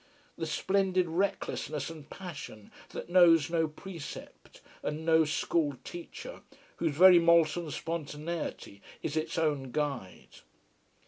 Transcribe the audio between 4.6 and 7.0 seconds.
and no school teacher, whose